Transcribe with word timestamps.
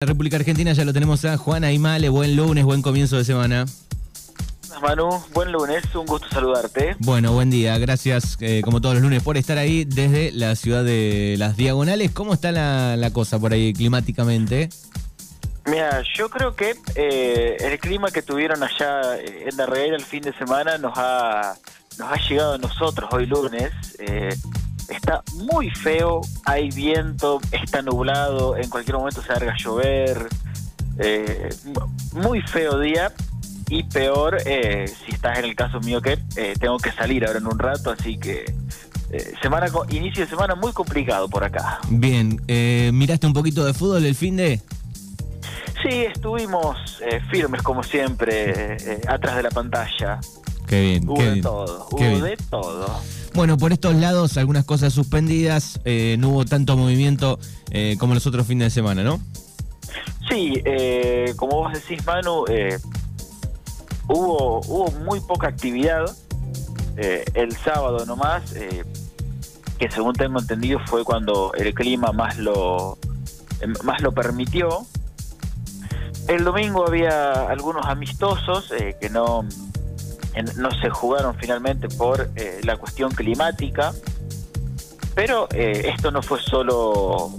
La 0.00 0.06
República 0.06 0.36
Argentina 0.36 0.72
ya 0.72 0.84
lo 0.84 0.92
tenemos 0.92 1.24
a 1.24 1.36
Juan 1.36 1.64
Aymale. 1.64 2.08
Buen 2.08 2.36
lunes, 2.36 2.64
buen 2.64 2.82
comienzo 2.82 3.16
de 3.16 3.24
semana. 3.24 3.64
Manu, 4.80 5.08
buen 5.34 5.50
lunes, 5.50 5.92
un 5.92 6.06
gusto 6.06 6.28
saludarte. 6.28 6.94
Bueno, 7.00 7.32
buen 7.32 7.50
día. 7.50 7.76
Gracias, 7.78 8.38
eh, 8.40 8.60
como 8.64 8.80
todos 8.80 8.94
los 8.94 9.02
lunes, 9.02 9.24
por 9.24 9.36
estar 9.36 9.58
ahí 9.58 9.84
desde 9.84 10.30
la 10.30 10.54
ciudad 10.54 10.84
de 10.84 11.34
Las 11.36 11.56
Diagonales. 11.56 12.12
¿Cómo 12.12 12.32
está 12.32 12.52
la, 12.52 13.10
cosa 13.12 13.40
por 13.40 13.52
ahí 13.52 13.72
climáticamente? 13.72 14.68
Mira, 15.66 16.04
yo 16.14 16.30
creo 16.30 16.54
que 16.54 16.76
eh, 16.94 17.56
el 17.58 17.80
clima 17.80 18.12
que 18.12 18.22
tuvieron 18.22 18.62
allá 18.62 19.18
en 19.20 19.56
la 19.56 19.66
Reguera 19.66 19.96
el 19.96 20.04
fin 20.04 20.22
de 20.22 20.32
semana 20.34 20.78
nos 20.78 20.92
ha, 20.94 21.56
nos 21.98 22.12
ha 22.12 22.16
llegado 22.28 22.54
a 22.54 22.58
nosotros 22.58 23.10
hoy 23.12 23.26
lunes. 23.26 23.72
Eh, 23.98 24.28
está 24.88 25.22
muy 25.34 25.70
feo, 25.70 26.20
hay 26.44 26.70
viento, 26.70 27.40
está 27.52 27.82
nublado, 27.82 28.56
en 28.56 28.68
cualquier 28.68 28.96
momento 28.96 29.22
se 29.22 29.28
larga 29.28 29.52
a 29.52 29.56
llover, 29.56 30.28
eh, 30.98 31.50
muy 32.12 32.40
feo 32.42 32.78
día 32.80 33.12
y 33.68 33.84
peor 33.84 34.38
eh, 34.46 34.90
si 35.04 35.12
estás 35.12 35.38
en 35.38 35.44
el 35.44 35.54
caso 35.54 35.78
mío 35.80 36.00
que 36.00 36.18
eh, 36.36 36.54
tengo 36.58 36.78
que 36.78 36.90
salir 36.90 37.24
ahora 37.26 37.38
en 37.38 37.46
un 37.46 37.58
rato, 37.58 37.90
así 37.90 38.18
que 38.18 38.52
semana 39.40 39.68
inicio 39.90 40.24
de 40.24 40.30
semana 40.30 40.54
muy 40.54 40.72
complicado 40.72 41.28
por 41.28 41.44
acá. 41.44 41.78
Bien, 41.88 42.40
¿miraste 42.92 43.26
un 43.26 43.32
poquito 43.32 43.64
de 43.64 43.72
fútbol 43.72 44.04
el 44.04 44.14
fin 44.14 44.36
de...? 44.36 44.60
Sí, 45.82 46.04
estuvimos 46.12 47.00
firmes 47.30 47.62
como 47.62 47.82
siempre, 47.82 48.76
atrás 49.06 49.36
de 49.36 49.44
la 49.44 49.50
pantalla. 49.50 50.18
Qué 50.66 50.80
bien. 50.80 51.08
Hubo 51.08 51.22
de 51.22 51.40
todo, 51.40 51.88
hubo 51.90 52.18
de 52.20 52.36
todo. 52.50 53.00
Bueno, 53.34 53.56
por 53.56 53.72
estos 53.72 53.94
lados 53.94 54.36
algunas 54.36 54.64
cosas 54.64 54.92
suspendidas, 54.92 55.80
eh, 55.84 56.16
no 56.18 56.30
hubo 56.30 56.44
tanto 56.44 56.76
movimiento 56.76 57.38
eh, 57.70 57.96
como 57.98 58.14
los 58.14 58.26
otros 58.26 58.46
fines 58.46 58.66
de 58.66 58.70
semana, 58.70 59.02
¿no? 59.02 59.20
Sí, 60.28 60.60
eh, 60.64 61.32
como 61.36 61.56
vos 61.56 61.72
decís, 61.72 62.04
Manu, 62.04 62.44
hubo, 64.08 64.60
hubo 64.60 64.90
muy 65.04 65.20
poca 65.20 65.48
actividad 65.48 66.04
el 66.96 67.56
sábado 67.56 68.04
nomás, 68.06 68.52
que 69.78 69.88
según 69.88 70.14
tengo 70.14 70.40
entendido 70.40 70.80
fue 70.86 71.04
cuando 71.04 71.52
el 71.54 71.72
clima 71.72 72.10
más 72.10 72.36
lo, 72.38 72.98
más 73.84 74.02
lo 74.02 74.10
permitió. 74.10 74.84
El 76.26 76.42
domingo 76.42 76.86
había 76.86 77.48
algunos 77.48 77.86
amistosos 77.86 78.72
que 79.00 79.10
no 79.10 79.44
no 80.42 80.70
se 80.70 80.90
jugaron 80.90 81.34
finalmente 81.36 81.88
por 81.88 82.30
eh, 82.36 82.60
la 82.64 82.76
cuestión 82.76 83.10
climática, 83.12 83.92
pero 85.14 85.48
eh, 85.52 85.90
esto 85.94 86.10
no 86.10 86.22
fue 86.22 86.40
solo 86.40 87.32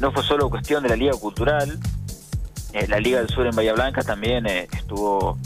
no 0.00 0.12
fue 0.12 0.22
solo 0.22 0.48
cuestión 0.48 0.82
de 0.82 0.88
la 0.88 0.96
Liga 0.96 1.12
Cultural, 1.12 1.78
eh, 2.72 2.86
la 2.88 2.98
Liga 2.98 3.18
del 3.18 3.28
Sur 3.28 3.46
en 3.46 3.54
Bahía 3.54 3.74
Blanca 3.74 4.02
también 4.02 4.46
estuvo 4.46 5.38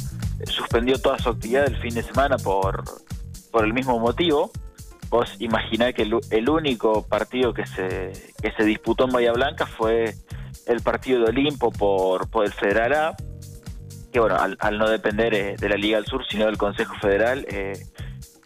suspendió 0.47 0.99
toda 1.01 1.19
su 1.19 1.31
actividad 1.31 1.67
el 1.67 1.77
fin 1.77 1.95
de 1.95 2.03
semana 2.03 2.37
por 2.37 2.85
por 3.51 3.65
el 3.65 3.73
mismo 3.73 3.99
motivo. 3.99 4.51
Vos 5.11 5.37
imaginá 5.39 5.93
que 5.93 6.03
el, 6.03 6.49
único 6.49 7.03
partido 7.07 7.55
que 7.55 7.67
se 7.67 8.13
que 8.43 8.53
se 8.53 8.65
disputó 8.65 9.05
en 9.05 9.13
Bahía 9.13 9.33
Blanca 9.33 9.67
fue 9.67 10.15
el 10.67 10.81
partido 10.81 11.21
de 11.21 11.27
Olimpo 11.27 11.71
por, 11.71 12.29
por 12.31 12.45
el 12.45 12.53
Federal 12.53 12.93
A 12.95 13.17
que 14.15 14.21
bueno, 14.21 14.37
al, 14.39 14.79
no 14.79 14.89
depender 14.89 15.35
eh, 15.35 15.57
de 15.59 15.69
la 15.69 15.75
Liga 15.75 15.97
del 15.97 16.07
Sur, 16.07 16.25
sino 16.25 16.47
del 16.47 16.57
Consejo 16.57 16.95
Federal, 17.03 17.45
eh, 17.51 17.73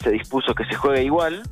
se 0.02 0.10
dispuso 0.10 0.54
que 0.54 0.64
se 0.64 0.74
juegue 0.74 1.02
igual. 1.02 1.42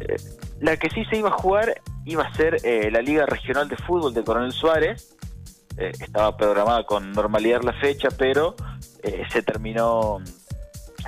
Eh, 0.00 0.16
la 0.60 0.76
que 0.76 0.90
sí 0.90 1.04
se 1.04 1.18
iba 1.18 1.28
a 1.28 1.32
jugar 1.32 1.80
iba 2.04 2.24
a 2.24 2.34
ser 2.34 2.56
la 2.90 3.00
Liga 3.00 3.24
Regional 3.26 3.68
de 3.68 3.76
Fútbol 3.76 4.12
de 4.12 4.24
Coronel 4.24 4.50
Suárez. 4.50 5.16
estaba 5.76 6.36
programada 6.36 6.84
con 6.84 7.12
normalidad 7.12 7.62
la 7.62 7.74
fecha, 7.74 8.08
pero 8.16 8.56
se 9.30 9.42
terminó 9.42 10.18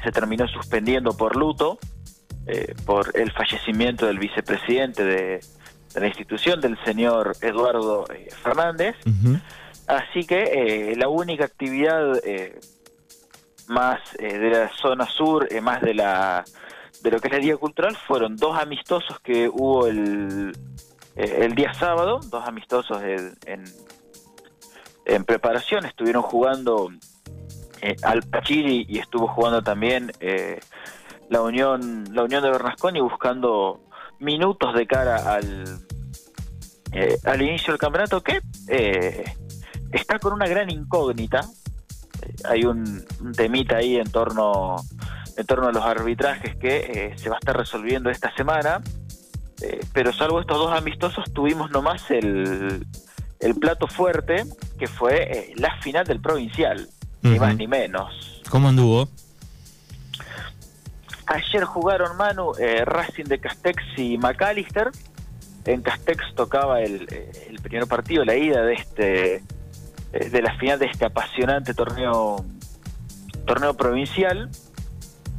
se 0.02 0.12
terminó 0.12 0.46
suspendiendo 0.48 1.16
por 1.16 1.34
luto 1.36 1.78
por 2.84 3.10
el 3.16 3.32
fallecimiento 3.32 4.06
del 4.06 4.18
vicepresidente 4.18 5.04
de, 5.04 5.40
la 5.96 6.06
institución, 6.06 6.60
del 6.60 6.76
señor 6.84 7.36
Eduardo 7.40 8.04
Fernández. 8.42 8.96
Así 9.86 10.24
que 10.24 10.90
eh, 10.92 10.96
la 10.96 11.08
única 11.08 11.44
actividad 11.44 12.16
eh, 12.24 12.58
más 13.68 14.00
eh, 14.18 14.38
de 14.38 14.50
la 14.50 14.70
zona 14.76 15.06
sur, 15.06 15.46
más 15.62 15.82
de 15.82 15.94
la 15.94 16.44
de 17.02 17.10
lo 17.10 17.20
que 17.20 17.28
es 17.28 17.34
la 17.34 17.40
Día 17.40 17.56
Cultural, 17.58 17.94
fueron 17.96 18.36
dos 18.36 18.58
amistosos 18.58 19.20
que 19.20 19.46
hubo 19.46 19.86
el, 19.86 20.56
el 21.16 21.54
día 21.54 21.74
sábado, 21.74 22.20
dos 22.30 22.46
amistosos 22.46 23.02
en, 23.02 23.64
en 25.04 25.24
preparación, 25.24 25.84
estuvieron 25.84 26.22
jugando 26.22 26.90
al 28.04 28.22
Pachiri 28.22 28.86
y 28.88 29.00
estuvo 29.00 29.28
jugando 29.28 29.62
también 29.62 30.12
la 31.28 31.42
Unión 31.42 32.04
la 32.14 32.22
Unión 32.22 32.42
de 32.42 32.50
Bernasconi 32.50 33.02
buscando 33.02 33.82
minutos 34.18 34.72
de 34.74 34.86
cara 34.86 35.34
al 35.34 35.64
al 37.24 37.42
inicio 37.42 37.74
del 37.74 37.80
campeonato 37.80 38.22
que 38.22 38.40
está 39.94 40.18
con 40.18 40.32
una 40.32 40.46
gran 40.46 40.70
incógnita. 40.70 41.40
Eh, 42.22 42.34
hay 42.48 42.64
un, 42.64 43.04
temita 43.36 43.76
ahí 43.76 43.96
en 43.96 44.10
torno, 44.10 44.76
en 45.36 45.46
torno 45.46 45.68
a 45.68 45.72
los 45.72 45.84
arbitrajes 45.84 46.56
que 46.56 46.76
eh, 46.76 47.18
se 47.18 47.28
va 47.28 47.36
a 47.36 47.38
estar 47.38 47.56
resolviendo 47.56 48.10
esta 48.10 48.34
semana. 48.34 48.82
Eh, 49.62 49.80
pero 49.92 50.12
salvo 50.12 50.40
estos 50.40 50.58
dos 50.58 50.72
amistosos, 50.72 51.32
tuvimos 51.32 51.70
nomás 51.70 52.10
el, 52.10 52.86
el 53.40 53.54
plato 53.54 53.86
fuerte, 53.86 54.44
que 54.78 54.88
fue 54.88 55.52
la 55.56 55.80
final 55.80 56.04
del 56.04 56.20
provincial, 56.20 56.88
ni 57.22 57.38
más 57.38 57.56
ni 57.56 57.68
menos. 57.68 58.42
¿Cómo 58.50 58.68
anduvo? 58.68 59.08
Ayer 61.26 61.64
jugaron 61.64 62.16
Manu, 62.16 62.52
Racing 62.84 63.24
de 63.24 63.38
Castex 63.38 63.82
y 63.96 64.18
McAllister. 64.18 64.90
En 65.64 65.80
Castex 65.80 66.34
tocaba 66.34 66.82
el, 66.82 67.06
el 67.48 67.58
primer 67.62 67.86
partido, 67.86 68.24
la 68.24 68.36
ida 68.36 68.62
de 68.62 68.74
este 68.74 69.42
eh, 70.14 70.30
de 70.30 70.42
la 70.42 70.56
final 70.58 70.78
de 70.78 70.86
este 70.86 71.04
apasionante 71.04 71.74
torneo 71.74 72.44
torneo 73.46 73.74
provincial. 73.74 74.48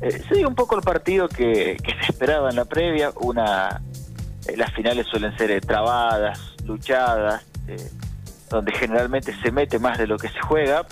Eh, 0.02 0.22
se 0.28 0.36
dio 0.36 0.50
un 0.50 0.56
poco 0.56 0.76
el 0.76 0.82
partido 0.82 1.30
que, 1.30 1.78
se 1.82 2.12
esperaba 2.12 2.50
en 2.50 2.58
la 2.58 2.66
previa. 2.66 3.12
Una, 3.22 3.82
eh, 4.48 4.58
las 4.58 4.74
finales 4.74 5.08
suelen 5.08 5.36
ser 5.38 5.60
trabadas, 5.62 6.56
luchadas, 6.66 7.46
donde 8.50 8.74
generalmente 8.74 9.34
se 9.42 9.52
mete 9.52 9.80
más 9.80 9.98
de 9.98 10.08
lo 10.08 10.18
que 10.18 10.28
se 10.28 10.40
juega. 10.42 10.86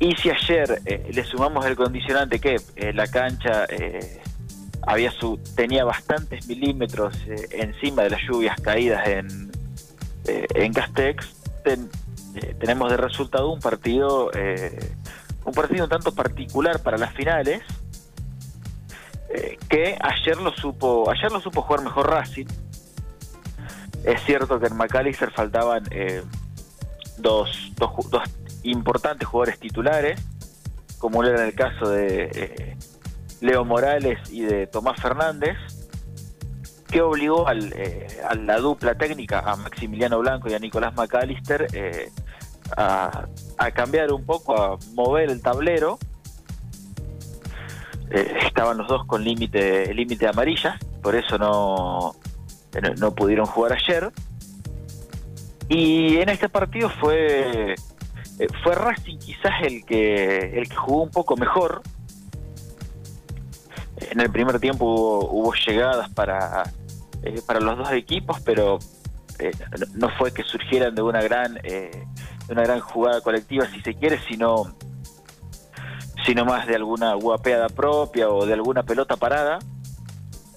Y 0.00 0.16
si 0.16 0.28
ayer 0.28 0.82
le 0.84 1.24
sumamos 1.24 1.64
el 1.66 1.76
condicionante 1.76 2.40
que 2.40 2.56
la 2.92 3.06
cancha 3.06 3.64
había 4.82 5.10
su, 5.12 5.38
tenía 5.54 5.84
bastantes 5.84 6.46
milímetros 6.48 7.16
encima 7.52 8.02
de 8.02 8.10
las 8.10 8.20
lluvias 8.22 8.60
caídas 8.60 9.06
en, 9.06 9.52
en 10.26 10.72
Castex, 10.72 11.26
eh, 12.34 12.56
tenemos 12.58 12.90
de 12.90 12.96
resultado 12.96 13.50
un 13.50 13.60
partido 13.60 14.30
eh, 14.34 14.92
un 15.44 15.52
partido 15.52 15.84
un 15.84 15.90
tanto 15.90 16.12
particular 16.12 16.82
para 16.82 16.98
las 16.98 17.12
finales 17.14 17.62
eh, 19.28 19.58
que 19.68 19.96
ayer 20.00 20.36
lo 20.38 20.52
supo 20.52 21.10
ayer 21.10 21.30
lo 21.30 21.40
supo 21.40 21.62
jugar 21.62 21.82
mejor 21.82 22.10
Racing. 22.10 22.46
Es 24.04 24.22
cierto 24.24 24.60
que 24.60 24.66
en 24.66 24.76
McAllister 24.76 25.30
faltaban 25.30 25.84
dos, 27.16 27.72
dos, 27.76 28.10
dos, 28.10 28.22
importantes 28.62 29.26
jugadores 29.26 29.58
titulares 29.58 30.20
como 30.98 31.24
era 31.24 31.40
en 31.40 31.46
el 31.48 31.54
caso 31.54 31.88
de 31.88 32.76
Leo 33.40 33.64
Morales 33.64 34.18
y 34.30 34.42
de 34.42 34.66
Tomás 34.66 35.00
Fernández 35.00 35.56
que 36.94 37.00
obligó 37.00 37.48
al, 37.48 37.72
a 38.28 38.34
la 38.34 38.58
dupla 38.58 38.94
técnica, 38.94 39.40
a 39.40 39.56
Maximiliano 39.56 40.18
Blanco 40.20 40.48
y 40.48 40.54
a 40.54 40.58
Nicolás 40.58 40.94
McAllister, 40.94 41.66
eh, 41.72 42.10
a, 42.76 43.26
cambiar 43.74 44.12
un 44.12 44.24
poco, 44.24 44.56
a 44.56 44.78
mover 44.94 45.30
el 45.30 45.42
tablero. 45.42 45.98
Eh, 48.10 48.36
estaban 48.46 48.78
los 48.78 48.88
dos 48.88 49.06
con 49.06 49.24
límite 49.24 49.92
límite 49.94 50.28
amarilla, 50.28 50.78
por 51.02 51.14
eso 51.14 51.38
no, 51.38 52.14
no, 52.98 53.14
pudieron 53.14 53.46
jugar 53.46 53.72
ayer. 53.72 54.12
Y 55.68 56.18
en 56.18 56.28
este 56.28 56.48
partido 56.48 56.90
fue 56.90 57.74
eh, 58.38 58.46
fue 58.62 58.74
Racing 58.74 59.18
quizás 59.18 59.52
el 59.62 59.84
que 59.84 60.58
el 60.58 60.68
que 60.68 60.76
jugó 60.76 61.02
un 61.02 61.10
poco 61.10 61.36
mejor. 61.36 61.82
En 64.10 64.20
el 64.20 64.30
primer 64.30 64.58
tiempo 64.60 64.84
hubo, 65.30 65.54
llegadas 65.54 66.10
para, 66.10 66.64
eh, 67.22 67.40
para 67.46 67.60
los 67.60 67.78
dos 67.78 67.92
equipos, 67.92 68.40
pero 68.44 68.78
no 69.94 70.08
fue 70.18 70.32
que 70.32 70.42
surgieran 70.42 70.94
de 70.94 71.02
una 71.02 71.22
gran 71.22 71.58
una 72.48 72.62
gran 72.62 72.80
jugada 72.80 73.20
colectiva 73.20 73.66
si 73.66 73.80
se 73.80 73.94
quiere, 73.94 74.20
sino, 74.28 74.74
sino 76.26 76.44
más 76.44 76.66
de 76.66 76.76
alguna 76.76 77.14
guapeada 77.14 77.68
propia 77.68 78.28
o 78.28 78.46
de 78.46 78.52
alguna 78.54 78.82
pelota 78.82 79.16
parada. 79.16 79.58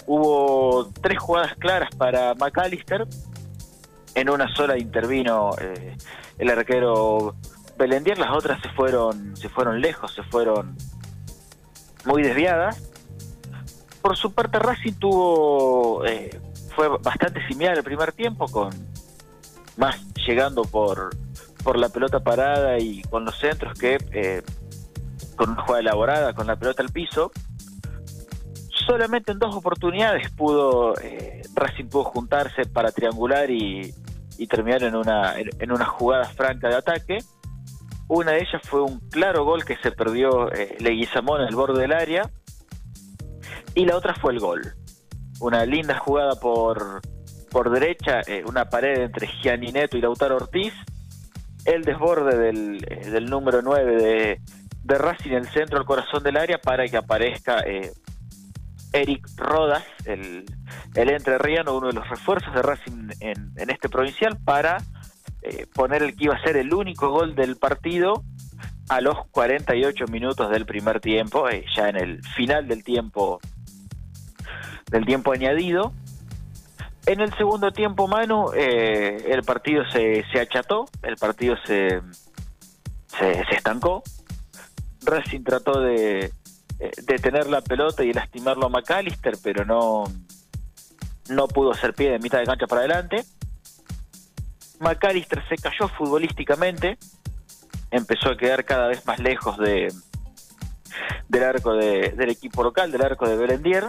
Hubo 0.05 0.89
tres 1.01 1.19
jugadas 1.19 1.55
claras 1.57 1.93
para 1.95 2.33
McAllister, 2.35 3.07
en 4.15 4.29
una 4.29 4.53
sola 4.55 4.77
intervino 4.77 5.51
el 6.37 6.49
arquero 6.49 7.35
Belendier, 7.77 8.17
las 8.17 8.31
otras 8.31 8.59
se 8.61 8.69
fueron, 8.69 9.35
se 9.37 9.49
fueron 9.49 9.79
lejos, 9.79 10.13
se 10.13 10.23
fueron 10.23 10.75
muy 12.05 12.23
desviadas. 12.23 12.81
Por 14.01 14.15
su 14.17 14.33
parte 14.33 14.57
Racing 14.59 14.93
tuvo 14.93 16.03
fue 16.75 16.87
bastante 16.99 17.45
similar 17.47 17.77
el 17.77 17.83
primer 17.83 18.11
tiempo, 18.13 18.47
con 18.47 18.69
más 19.77 19.99
llegando 20.25 20.63
por, 20.63 21.09
por 21.67 21.77
la 21.77 21.89
pelota 21.89 22.21
parada 22.21 22.79
y 22.79 23.01
con 23.01 23.25
los 23.25 23.37
centros 23.37 23.77
que 23.77 24.41
con 25.35 25.49
una 25.49 25.61
jugada 25.63 25.81
elaborada, 25.81 26.33
con 26.33 26.47
la 26.47 26.55
pelota 26.55 26.81
al 26.81 26.93
piso 26.93 27.29
solamente 28.69 29.33
en 29.33 29.39
dos 29.39 29.53
oportunidades 29.53 30.31
pudo 30.31 30.93
eh, 31.01 31.41
Racing 31.53 31.89
pudo 31.89 32.05
juntarse 32.05 32.63
para 32.67 32.93
triangular 32.93 33.51
y, 33.51 33.93
terminar 34.49 34.81
en 34.83 34.95
una 34.95 35.37
en 35.37 35.71
una 35.73 35.83
jugada 35.83 36.23
franca 36.23 36.69
de 36.69 36.75
ataque. 36.75 37.17
Una 38.07 38.31
de 38.31 38.37
ellas 38.37 38.61
fue 38.63 38.81
un 38.81 39.01
claro 39.09 39.43
gol 39.43 39.65
que 39.65 39.75
se 39.83 39.91
perdió 39.91 40.49
eh, 40.53 40.77
Leguizamón 40.79 41.41
el 41.41 41.53
borde 41.53 41.81
del 41.81 41.91
área 41.91 42.31
y 43.75 43.83
la 43.83 43.97
otra 43.97 44.15
fue 44.15 44.31
el 44.31 44.39
gol. 44.39 44.61
Una 45.41 45.65
linda 45.65 45.97
jugada 45.97 46.39
por 46.39 47.01
por 47.51 47.71
derecha, 47.71 48.21
eh, 48.25 48.43
una 48.45 48.69
pared 48.69 49.01
entre 49.01 49.27
Gianineto 49.27 49.97
y 49.97 50.01
Lautaro 50.01 50.37
Ortiz, 50.37 50.73
el 51.67 51.83
desborde 51.83 52.37
del, 52.37 52.83
eh, 52.89 53.09
del 53.11 53.29
número 53.29 53.61
9 53.61 54.01
de, 54.01 54.41
de 54.83 54.97
Racing 54.97 55.31
en 55.31 55.37
el 55.37 55.47
centro, 55.49 55.77
al 55.77 55.85
corazón 55.85 56.23
del 56.23 56.37
área, 56.37 56.59
para 56.59 56.87
que 56.87 56.95
aparezca 56.95 57.59
eh, 57.59 57.91
Eric 58.93 59.27
Rodas, 59.35 59.83
el, 60.05 60.45
el 60.95 61.09
entrerriano, 61.09 61.77
uno 61.77 61.87
de 61.87 61.93
los 61.93 62.09
refuerzos 62.09 62.53
de 62.53 62.61
Racing 62.61 63.09
en, 63.19 63.69
este 63.69 63.89
provincial, 63.89 64.37
para 64.43 64.77
eh, 65.41 65.67
poner 65.73 66.03
el 66.03 66.15
que 66.15 66.25
iba 66.25 66.35
a 66.35 66.41
ser 66.41 66.55
el 66.55 66.73
único 66.73 67.09
gol 67.09 67.35
del 67.35 67.57
partido 67.57 68.23
a 68.87 69.01
los 69.01 69.27
48 69.31 70.05
minutos 70.07 70.49
del 70.49 70.65
primer 70.65 71.01
tiempo, 71.01 71.47
ya 71.75 71.89
en 71.89 71.97
el 71.97 72.23
final 72.23 72.65
del 72.69 72.85
tiempo 72.85 73.41
del 74.89 75.05
tiempo 75.05 75.33
añadido. 75.33 75.91
En 77.07 77.21
el 77.21 77.33
segundo 77.37 77.71
tiempo, 77.71 78.05
Manu, 78.05 78.51
eh, 78.53 79.23
el 79.29 79.41
partido 79.43 79.89
se, 79.89 80.25
se 80.29 80.41
acható, 80.41 80.87
el 81.01 81.15
partido 81.15 81.55
se, 81.65 82.01
se, 83.17 83.41
estancó. 83.55 84.03
Racing 85.05 85.41
trató 85.41 85.79
de, 85.79 86.25
eh, 86.79 86.91
detener 87.03 87.47
la 87.47 87.61
pelota 87.61 88.03
y 88.03 88.11
lastimarlo 88.11 88.65
a 88.65 88.69
McAllister, 88.69 89.35
pero 89.41 89.63
no, 89.63 90.03
no 91.29 91.47
pudo 91.47 91.71
hacer 91.71 91.93
pie 91.93 92.11
de 92.11 92.19
mitad 92.19 92.39
de 92.39 92.45
cancha 92.45 92.67
para 92.67 92.81
adelante. 92.81 93.23
McAllister 94.81 95.41
se 95.47 95.55
cayó 95.55 95.87
futbolísticamente, 95.87 96.97
empezó 97.89 98.31
a 98.31 98.37
quedar 98.37 98.65
cada 98.65 98.89
vez 98.89 99.05
más 99.05 99.19
lejos 99.19 99.57
de 99.57 99.93
del 101.29 101.43
arco 101.43 101.73
del 101.73 102.29
equipo 102.29 102.63
local, 102.63 102.91
del 102.91 103.01
arco 103.01 103.29
de 103.29 103.37
Berendier. 103.37 103.85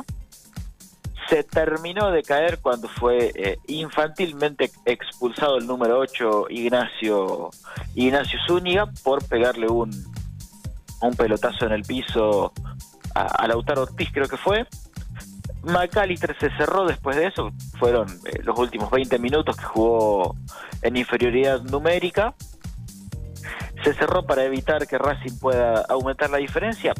Se 1.28 1.44
terminó 1.44 2.10
de 2.10 2.22
caer 2.22 2.58
cuando 2.60 2.88
fue 2.88 3.32
eh, 3.34 3.58
infantilmente 3.66 4.70
expulsado 4.86 5.58
el 5.58 5.66
número 5.66 5.98
8 5.98 6.46
Ignacio 6.48 7.50
Ignacio 7.94 8.38
Zúñiga 8.46 8.86
por 9.02 9.22
pegarle 9.26 9.68
un, 9.68 9.90
un 11.02 11.14
pelotazo 11.14 11.66
en 11.66 11.72
el 11.72 11.82
piso 11.82 12.52
a, 13.14 13.46
Lautaro 13.46 13.82
Ortiz 13.82 14.10
creo 14.12 14.28
que 14.28 14.36
fue. 14.36 14.66
McAllister 15.62 16.36
se 16.38 16.50
cerró 16.56 16.86
después 16.86 17.16
de 17.16 17.26
eso, 17.26 17.50
fueron 17.78 18.08
eh, 18.26 18.40
los 18.44 18.58
últimos 18.58 18.90
20 18.90 19.18
minutos 19.18 19.56
que 19.56 19.64
jugó 19.64 20.36
en 20.82 20.96
inferioridad 20.96 21.62
numérica. 21.62 22.34
Se 23.82 23.92
cerró 23.94 24.24
para 24.24 24.44
evitar 24.44 24.86
que 24.86 24.98
Racing 24.98 25.38
pueda 25.38 25.82
aumentar 25.88 26.30
la 26.30 26.38
diferencia. 26.38 26.94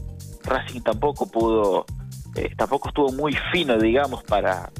Racing 0.44 0.80
tampoco 0.80 1.26
pudo, 1.26 1.86
eh, 2.34 2.52
tampoco 2.56 2.88
estuvo 2.88 3.12
muy 3.12 3.36
fino, 3.52 3.78
digamos, 3.78 4.22
para, 4.24 4.70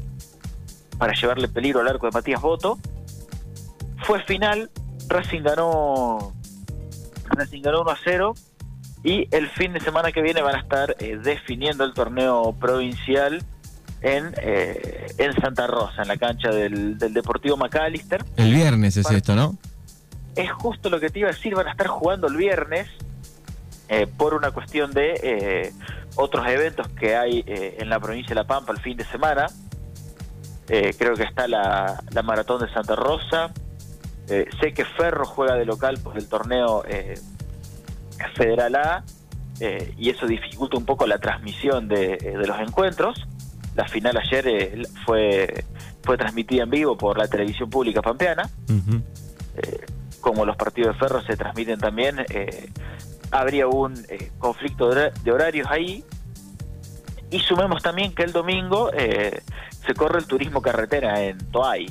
para 0.99 1.15
llevarle 1.15 1.49
peligro 1.49 1.81
al 1.81 1.89
arco 1.89 2.07
de 2.07 2.13
Matías 2.13 2.41
Boto. 2.41 2.79
Fue 4.03 4.23
final, 4.25 4.71
Racing 5.09 5.43
ganó, 5.43 6.33
Racing 7.31 7.63
ganó 7.63 7.83
1 7.83 7.91
a 7.91 7.99
0 8.03 8.35
y 9.05 9.29
el 9.31 9.49
fin 9.49 9.73
de 9.73 9.81
semana 9.81 10.13
que 10.13 10.23
viene 10.23 10.43
van 10.43 10.57
a 10.57 10.61
estar 10.61 10.97
eh, 10.99 11.19
definiendo 11.23 11.85
el 11.85 11.95
torneo 11.95 12.55
provincial 12.59 13.43
en, 14.01 14.35
eh, 14.41 15.07
en 15.19 15.33
Santa 15.41 15.67
Rosa, 15.67 16.03
en 16.03 16.09
la 16.09 16.17
cancha 16.17 16.51
del, 16.51 16.99
Deportivo 16.99 17.57
McAllister. 17.57 18.25
El 18.37 18.55
viernes 18.55 18.97
es 18.97 19.11
esto, 19.11 19.35
¿no? 19.35 19.57
Es 20.37 20.51
justo 20.53 20.89
lo 20.91 21.01
que 21.01 21.11
te 21.11 21.21
iba 21.21 21.29
a 21.29 21.33
decir, 21.33 21.55
van 21.55 21.67
a 21.67 21.73
estar 21.73 21.89
jugando 21.89 22.29
el 22.29 22.37
viernes 22.37 22.89
eh, 23.89 24.07
por 24.07 24.35
una 24.35 24.51
cuestión 24.51 24.93
de 24.93 25.73
otros 26.17 26.47
eventos 26.49 26.89
que 26.89 27.17
hay 27.17 27.45
en 27.47 27.89
la 27.89 28.01
provincia 28.01 28.31
de 28.31 28.35
La 28.37 28.47
Pampa 28.47 28.73
el 28.73 28.81
fin 28.81 28.97
de 28.97 29.05
semana. 29.05 29.47
creo 30.67 31.15
que 31.15 31.23
está 31.23 31.47
la, 31.49 32.03
la 32.11 32.23
Maratón 32.23 32.61
de 32.61 32.73
Santa 32.73 32.97
Rosa. 32.97 33.51
sé 34.27 34.73
que 34.75 34.85
Ferro 34.85 35.25
juega 35.25 35.55
de 35.55 35.65
local 35.65 35.99
por 36.03 36.17
el 36.17 36.29
torneo 36.29 36.83
Federal 38.35 38.75
A 38.77 39.05
eh, 39.61 39.93
y 39.99 40.11
eso 40.11 40.27
dificulta 40.27 40.77
un 40.77 40.85
poco 40.85 41.07
la 41.07 41.19
transmisión 41.19 41.89
de, 41.89 42.35
los 42.47 42.61
encuentros. 42.61 43.27
La 43.75 43.87
final 43.89 44.17
ayer 44.17 44.47
eh, 44.49 44.83
fue, 45.05 45.65
fue 46.03 46.17
transmitida 46.17 46.65
en 46.65 46.71
vivo 46.71 46.97
por 46.97 47.19
la 47.19 47.29
televisión 47.29 47.69
pública 47.69 48.01
pampeana. 48.03 48.49
Eh, 49.57 49.87
como 50.21 50.45
los 50.45 50.57
partidos 50.57 50.95
de 50.95 50.99
Ferro 51.01 51.23
se 51.23 51.37
transmiten 51.37 51.79
también, 51.79 52.25
habría 53.31 53.67
un 53.67 53.95
conflicto 54.39 54.91
de 54.91 55.33
horarios 55.33 55.69
ahí. 55.71 56.05
Y 57.31 57.41
sumemos 57.41 57.83
también 57.83 58.15
que 58.15 58.23
el 58.23 58.33
domingo 58.33 58.91
se 58.93 59.95
corre 59.95 60.19
el 60.19 60.27
turismo 60.27 60.63
carretera 60.63 61.23
en 61.23 61.39
Toay. 61.51 61.91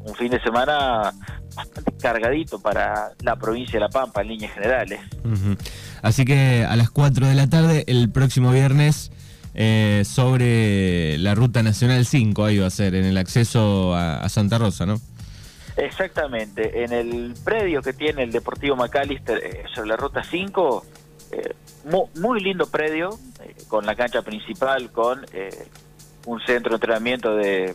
un 0.00 0.14
fin 0.14 0.30
de 0.30 0.40
semana 0.40 1.12
bastante 1.54 1.92
cargadito 2.00 2.60
para 2.60 3.12
la 3.22 3.36
provincia 3.36 3.74
de 3.74 3.80
La 3.80 3.88
Pampa 3.88 4.22
en 4.22 4.28
líneas 4.28 4.52
generales. 4.52 5.00
Así 6.02 6.24
que 6.24 6.64
a 6.68 6.76
las 6.76 6.90
4 6.90 7.26
de 7.26 7.34
la 7.34 7.48
tarde, 7.48 7.84
el 7.88 8.10
próximo 8.10 8.52
viernes, 8.52 9.10
eh, 9.54 10.04
sobre 10.04 11.18
la 11.18 11.34
Ruta 11.34 11.62
Nacional 11.62 12.06
5, 12.06 12.44
ahí 12.44 12.58
va 12.58 12.68
a 12.68 12.70
ser, 12.70 12.94
en 12.94 13.04
el 13.04 13.18
acceso 13.18 13.94
a, 13.94 14.28
Santa 14.28 14.58
Rosa, 14.58 14.86
¿no? 14.86 15.00
Exactamente, 15.78 16.84
en 16.84 16.92
el 16.92 17.34
predio 17.44 17.82
que 17.82 17.92
tiene 17.92 18.24
el 18.24 18.32
Deportivo 18.32 18.76
McAllister 18.76 19.38
eh, 19.38 19.64
sobre 19.74 19.88
la 19.88 19.96
Ruta 19.96 20.22
5, 20.22 20.84
eh, 21.32 21.54
muy, 22.14 22.40
lindo 22.40 22.66
predio, 22.66 23.18
con 23.68 23.86
la 23.86 23.94
cancha 23.94 24.22
principal, 24.22 24.90
con 24.90 25.24
un 26.26 26.40
centro 26.40 26.70
de 26.70 26.76
entrenamiento 26.76 27.34
de, 27.36 27.74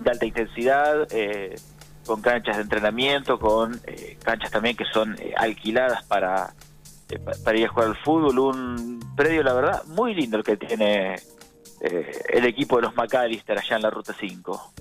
de 0.00 0.10
alta 0.10 0.24
intensidad, 0.24 1.06
con 2.04 2.20
canchas 2.20 2.56
de 2.56 2.62
entrenamiento, 2.62 3.38
con 3.38 3.80
eh, 3.86 4.16
canchas 4.22 4.50
también 4.50 4.76
que 4.76 4.84
son 4.84 5.16
eh, 5.18 5.32
alquiladas 5.36 6.04
para, 6.04 6.52
eh, 7.10 7.18
para 7.18 7.58
ir 7.58 7.66
a 7.66 7.68
jugar 7.68 7.88
al 7.88 7.96
fútbol. 7.96 8.38
Un 8.38 9.00
predio, 9.16 9.42
la 9.42 9.54
verdad, 9.54 9.84
muy 9.86 10.14
lindo 10.14 10.36
el 10.36 10.44
que 10.44 10.56
tiene 10.56 11.16
el 11.80 12.46
equipo 12.46 12.76
de 12.76 12.82
los 12.82 12.96
McAllister 12.96 13.58
allá 13.58 13.76
en 13.76 13.82
la 13.82 13.90
Ruta 13.90 14.14
5. 14.18 14.72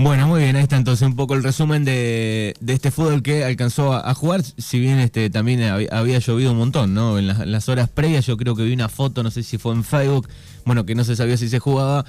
Bueno, 0.00 0.28
muy 0.28 0.42
bien, 0.42 0.54
ahí 0.54 0.62
está 0.62 0.76
entonces 0.76 1.04
un 1.08 1.16
poco 1.16 1.34
el 1.34 1.42
resumen 1.42 1.84
de, 1.84 2.54
de 2.60 2.72
este 2.72 2.92
fútbol 2.92 3.20
que 3.20 3.44
alcanzó 3.44 3.92
a, 3.92 4.14
jugar, 4.14 4.42
si 4.42 4.78
bien 4.78 5.00
este 5.00 5.28
también 5.28 5.60
había, 5.90 6.20
llovido 6.20 6.52
un 6.52 6.58
montón, 6.58 6.94
¿no? 6.94 7.18
En 7.18 7.26
las, 7.26 7.68
horas 7.68 7.88
previas 7.88 8.24
yo 8.24 8.36
creo 8.36 8.54
que 8.54 8.62
vi 8.62 8.72
una 8.72 8.88
foto, 8.88 9.24
no 9.24 9.32
sé 9.32 9.42
si 9.42 9.58
fue 9.58 9.72
en 9.72 9.82
Facebook, 9.82 10.28
bueno, 10.64 10.86
que 10.86 10.94
no 10.94 11.02
se 11.02 11.16
sabía 11.16 11.36
si 11.36 11.48
se 11.48 11.58
jugaba, 11.58 12.04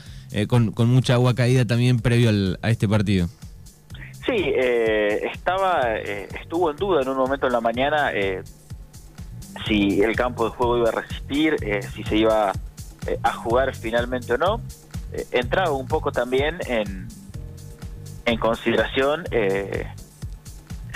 con, 0.47 0.71
con, 0.71 0.87
mucha 0.87 1.15
agua 1.15 1.33
caída 1.33 1.65
también 1.65 1.99
previo 1.99 2.29
a 2.61 2.69
este 2.69 2.87
partido. 2.87 3.27
Sí, 4.23 4.35
eh, 4.37 5.27
estaba, 5.33 5.95
eh, 5.95 6.27
estuvo 6.39 6.69
en 6.69 6.77
duda 6.77 7.01
en 7.01 7.09
un 7.09 7.17
momento 7.17 7.47
en 7.47 7.53
la 7.53 7.61
mañana 7.61 8.11
eh, 8.13 8.43
si 9.65 10.03
el 10.03 10.15
campo 10.15 10.45
de 10.45 10.51
juego 10.51 10.77
iba 10.77 10.89
a 10.89 10.91
resistir, 10.91 11.55
si 11.95 12.03
se 12.03 12.17
iba 12.17 12.51
a 13.23 13.33
jugar 13.33 13.75
finalmente 13.75 14.33
o 14.33 14.37
no. 14.37 14.61
entraba 15.31 15.71
un 15.71 15.87
poco 15.87 16.11
también 16.11 16.57
en, 16.67 17.07
en 18.25 18.37
consideración 18.37 19.23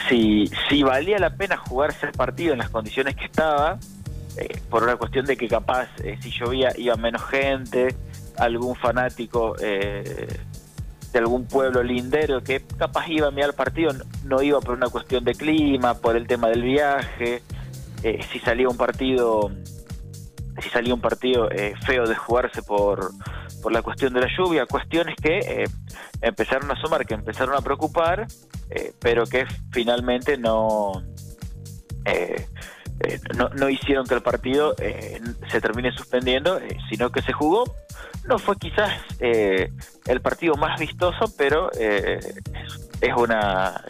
si, 0.07 0.49
si 0.69 0.83
valía 0.83 1.17
la 1.19 1.35
pena 1.35 1.57
jugarse 1.57 2.05
el 2.05 2.11
partido 2.11 2.53
en 2.53 2.59
las 2.59 2.69
condiciones 2.69 3.15
que 3.15 3.25
estaba, 3.25 3.79
por 4.69 4.83
una 4.83 4.95
cuestión 4.95 5.25
de 5.25 5.37
que 5.37 5.47
capaz 5.47 5.87
si 6.21 6.31
llovía 6.31 6.69
iba 6.77 6.95
menos 6.95 7.23
gente, 7.23 7.95
algún 8.37 8.75
fanático 8.75 9.55
de 11.13 11.19
algún 11.19 11.45
pueblo 11.45 11.83
lindero 11.83 12.43
que 12.43 12.61
capaz 12.77 13.07
iba 13.07 13.27
a 13.27 13.31
mirar 13.31 13.51
el 13.51 13.55
partido, 13.55 13.93
no 14.25 14.41
iba 14.41 14.59
por 14.59 14.75
una 14.75 14.89
cuestión 14.89 15.23
de 15.23 15.35
clima, 15.35 15.93
por 15.93 16.17
el 16.17 16.27
tema 16.27 16.49
del 16.49 16.63
viaje, 16.63 17.43
eh, 18.01 18.19
si 18.31 18.39
salía 18.39 18.67
un 18.67 18.75
partido, 18.75 19.51
si 20.61 20.69
salía 20.69 20.93
un 20.93 21.01
partido 21.01 21.49
eh, 21.51 21.75
feo 21.85 22.07
de 22.07 22.15
jugarse 22.15 22.63
por, 22.63 23.11
por 23.63 23.71
la 23.71 23.81
cuestión 23.81 24.13
de 24.13 24.19
la 24.19 24.27
lluvia, 24.37 24.65
cuestiones 24.65 25.15
que 25.15 25.39
eh, 25.39 25.63
empezaron 26.21 26.69
a 26.69 26.75
sumar, 26.79 27.05
que 27.05 27.13
empezaron 27.13 27.55
a 27.55 27.61
preocupar, 27.61 28.27
eh, 28.69 28.93
pero 28.99 29.25
que 29.25 29.45
finalmente 29.71 30.37
no, 30.37 31.01
eh, 32.03 32.45
no, 33.37 33.47
no, 33.49 33.69
hicieron 33.69 34.05
que 34.05 34.15
el 34.15 34.21
partido 34.21 34.75
se 35.49 35.61
termine 35.61 35.91
suspendiendo, 35.93 36.59
sino 36.89 37.09
que 37.09 37.21
se 37.21 37.31
jugó. 37.31 37.63
No 38.27 38.37
fue 38.37 38.57
quizás 38.57 38.91
el 39.19 40.21
partido 40.21 40.55
más 40.55 40.79
vistoso, 40.79 41.33
pero 41.37 41.71
es 41.71 43.13
una 43.17 43.83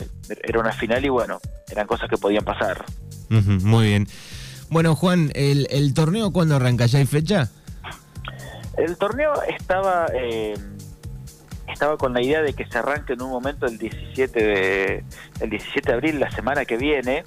era 0.43 0.59
una 0.59 0.71
final 0.71 1.03
y 1.05 1.09
bueno, 1.09 1.39
eran 1.69 1.85
cosas 1.85 2.09
que 2.09 2.17
podían 2.17 2.43
pasar. 2.43 2.85
muy 3.29 3.87
bien. 3.87 4.07
Bueno, 4.69 4.95
Juan, 4.95 5.31
¿el, 5.35 5.67
el 5.69 5.93
torneo 5.93 6.31
cuándo 6.31 6.55
arranca? 6.55 6.87
¿Ya 6.87 6.99
hay 6.99 7.05
fecha? 7.05 7.51
El 8.77 8.97
torneo 8.97 9.33
estaba 9.43 10.07
eh, 10.13 10.55
estaba 11.67 11.97
con 11.97 12.13
la 12.13 12.21
idea 12.21 12.41
de 12.41 12.53
que 12.53 12.65
se 12.65 12.77
arranque 12.77 13.13
en 13.13 13.21
un 13.21 13.29
momento 13.29 13.65
el 13.65 13.77
17 13.77 14.43
de, 14.43 15.03
el 15.39 15.49
17 15.49 15.89
de 15.89 15.93
abril, 15.93 16.19
la 16.19 16.31
semana 16.31 16.65
que 16.65 16.77
viene. 16.77 17.23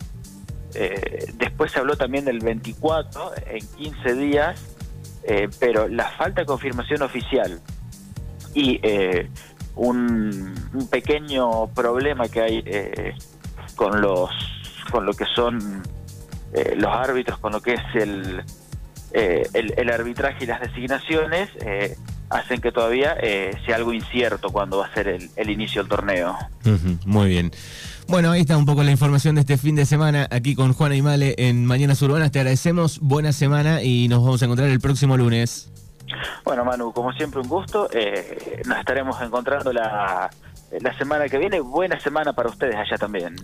Eh, 0.75 1.33
después 1.35 1.73
se 1.73 1.79
habló 1.79 1.97
también 1.97 2.25
del 2.25 2.41
24, 2.41 3.33
en 3.47 3.67
15 3.77 4.15
días, 4.15 4.77
eh, 5.23 5.49
pero 5.59 5.89
la 5.89 6.11
falta 6.11 6.43
de 6.43 6.47
confirmación 6.47 7.03
oficial 7.03 7.61
y 8.55 8.81
un, 9.75 10.55
un, 10.73 10.89
pequeño 10.89 11.69
problema 11.69 12.29
que 12.29 12.41
hay 12.41 13.15
con 13.75 14.01
los 14.01 14.31
con 14.91 15.05
lo 15.05 15.13
que 15.13 15.27
son 15.35 15.83
los 16.77 16.91
árbitros, 16.91 17.39
con 17.39 17.53
lo 17.53 17.61
que 17.61 17.75
es 17.75 17.95
el 17.95 18.43
eh, 19.19 19.49
el, 19.55 19.89
arbitraje 19.89 20.45
y 20.45 20.47
las 20.47 20.61
designaciones 20.61 21.49
eh, 21.65 21.97
hacen 22.29 22.61
que 22.61 22.71
todavía 22.71 23.17
eh, 23.19 23.57
sea 23.65 23.77
algo 23.77 23.95
incierto 23.95 24.51
cuando 24.51 24.77
va 24.77 24.89
a 24.89 24.93
ser 24.93 25.09
el, 25.09 25.51
inicio 25.51 25.81
del 25.81 25.89
torneo. 25.89 26.37
muy 27.07 27.31
bien. 27.31 27.51
Bueno, 28.09 28.31
ahí 28.31 28.43
está 28.43 28.59
un 28.59 28.67
poco 28.67 28.83
la 28.83 28.91
información 28.91 29.37
de 29.37 29.41
este 29.41 29.57
fin 29.57 29.75
de 29.75 29.87
semana 29.87 30.29
aquí 30.31 30.55
con 30.55 30.75
Juana 30.75 30.97
Imale 30.97 31.35
en 31.39 31.65
Mañanas 31.65 32.03
Urbanas. 32.03 32.31
Te 32.31 32.41
agradecemos, 32.41 33.01
buena 33.01 33.33
semana 33.33 33.83
y 33.83 34.07
nos 34.09 34.23
vamos 34.23 34.43
a 34.43 34.45
encontrar 34.45 34.69
el 34.69 34.81
próximo 34.81 35.17
lunes. 35.17 35.71
Bueno, 36.45 36.67
Manu, 36.67 36.93
como 36.93 37.11
siempre 37.15 37.41
un 37.41 37.49
gusto. 37.49 37.89
nos 38.67 38.79
estaremos 38.79 39.19
encontrando 39.23 39.73
la, 39.73 40.29
la 40.79 40.99
semana 40.99 41.27
que 41.31 41.39
viene. 41.39 41.61
Buena 41.61 41.99
semana 42.01 42.35
para 42.35 42.51
ustedes 42.51 42.77
allá 42.77 42.99
también. 42.99 43.35